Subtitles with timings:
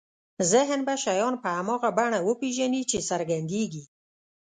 [0.51, 3.83] ذهن به شیان په هماغه بڼه وپېژني چې څرګندېږي.